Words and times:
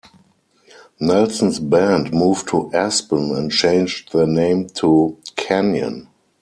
Nelson's 0.99 1.59
band 1.59 2.11
moved 2.11 2.47
to 2.47 2.73
Aspen 2.73 3.35
and 3.37 3.51
changed 3.51 4.11
their 4.11 4.25
name 4.25 4.65
to 4.79 5.19
"Canyon". 5.35 6.07